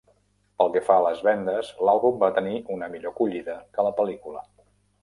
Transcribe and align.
Pel 0.61 0.71
que 0.75 0.81
fa 0.87 0.95
a 1.01 1.03
les 1.07 1.21
vendes, 1.27 1.69
l'àlbum 1.89 2.17
va 2.25 2.33
tenir 2.41 2.57
una 2.79 2.91
millor 2.97 3.17
acollida 3.17 3.61
que 3.79 3.89
la 3.91 3.95
pel·lícula. 4.03 4.49